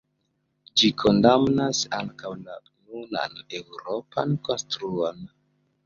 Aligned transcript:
Ĝi 0.81 0.89
kondamnas 1.01 1.83
ankaŭ 1.99 2.33
la 2.47 2.57
nunan 2.65 3.39
eŭropan 3.61 4.39
konstruon. 4.51 5.27